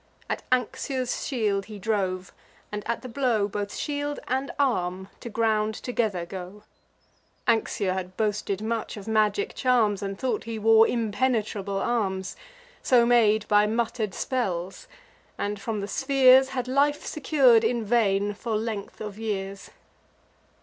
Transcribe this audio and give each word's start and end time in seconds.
At 0.31 0.41
Anxur's 0.51 1.27
shield 1.27 1.65
he 1.65 1.77
drove; 1.77 2.33
and, 2.71 2.81
at 2.87 3.03
the 3.03 3.07
blow, 3.07 3.47
Both 3.47 3.75
shield 3.75 4.19
and 4.27 4.49
arm 4.57 5.09
to 5.19 5.29
ground 5.29 5.75
together 5.75 6.25
go. 6.25 6.63
Anxur 7.47 7.93
had 7.93 8.17
boasted 8.17 8.63
much 8.63 8.97
of 8.97 9.07
magic 9.07 9.53
charms, 9.53 10.01
And 10.01 10.17
thought 10.17 10.45
he 10.45 10.57
wore 10.57 10.87
impenetrable 10.87 11.77
arms, 11.77 12.35
So 12.81 13.05
made 13.05 13.47
by 13.47 13.67
mutter'd 13.67 14.15
spells; 14.15 14.87
and, 15.37 15.61
from 15.61 15.81
the 15.81 15.87
spheres, 15.87 16.49
Had 16.49 16.67
life 16.67 17.05
secur'd, 17.05 17.63
in 17.63 17.85
vain, 17.85 18.33
for 18.33 18.55
length 18.57 19.01
of 19.01 19.19
years. 19.19 19.69